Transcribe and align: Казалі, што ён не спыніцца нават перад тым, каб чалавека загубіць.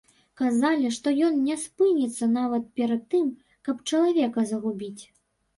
Казалі, 0.39 0.87
што 0.95 1.11
ён 1.27 1.37
не 1.49 1.57
спыніцца 1.65 2.29
нават 2.39 2.65
перад 2.81 3.05
тым, 3.15 3.29
каб 3.69 3.85
чалавека 3.91 4.49
загубіць. 4.55 5.03